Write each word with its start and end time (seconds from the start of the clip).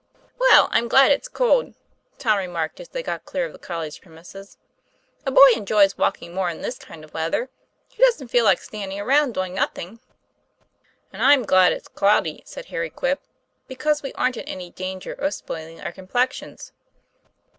"Well, 0.39 0.67
I'm 0.71 0.87
glad 0.87 1.11
it's 1.11 1.27
cold," 1.27 1.75
Tom 2.17 2.39
remarked 2.39 2.79
as 2.79 2.89
they 2.89 3.03
got 3.03 3.23
clear 3.23 3.45
of 3.45 3.53
the 3.53 3.59
college 3.59 4.01
premises.' 4.01 4.57
A 5.27 5.31
boy 5.31 5.45
enjoys 5.55 5.95
walking 5.95 6.33
more 6.33 6.49
in 6.49 6.61
this 6.63 6.79
kind 6.79 7.03
of 7.03 7.13
weather. 7.13 7.51
He 7.87 8.01
doesn't 8.01 8.29
feel 8.29 8.43
like 8.43 8.59
standing 8.61 8.99
around 8.99 9.35
doing 9.35 9.53
nothing." 9.53 9.99
"And 11.13 11.21
I'm 11.21 11.43
glad 11.43 11.71
it's 11.71 11.87
cloudy," 11.87 12.41
said 12.47 12.65
Harry 12.65 12.89
Quip," 12.89 13.21
because 13.67 14.01
we 14.01 14.11
aren't 14.13 14.37
in 14.37 14.45
any 14.45 14.71
danger 14.71 15.13
of 15.13 15.35
spoiling 15.35 15.79
our 15.81 15.91
complexions." 15.91 16.71